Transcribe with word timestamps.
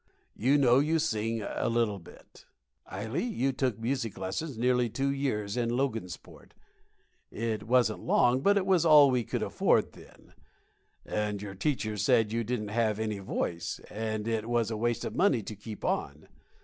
You 0.35 0.57
know 0.57 0.79
you 0.79 0.97
sing 0.97 1.43
a 1.43 1.69
little 1.69 1.99
bit, 1.99 2.47
Ily; 2.91 3.21
you 3.23 3.51
took 3.51 3.77
music 3.77 4.17
lessons 4.17 4.57
nearly 4.57 4.89
two 4.89 5.11
years 5.11 5.55
in 5.55 5.69
Logansport. 5.69 6.53
It 7.29 7.67
wasn't 7.67 7.99
long, 8.03 8.39
but 8.41 8.57
it 8.57 8.65
was 8.65 8.83
all 8.83 9.11
we 9.11 9.23
could 9.23 9.43
afford 9.43 9.91
then. 9.91 10.33
And 11.05 11.39
your 11.39 11.53
teacher 11.53 11.97
said 11.97 12.31
you 12.31 12.43
didn't 12.43 12.69
have 12.69 12.97
any 12.97 13.19
voice, 13.19 13.79
and 13.91 14.27
it 14.27 14.49
was 14.49 14.71
a 14.71 14.75
waste 14.75 15.05
of 15.05 15.15
money 15.15 15.43
to 15.43 15.55
keep 15.55 15.85
on. 15.85 16.27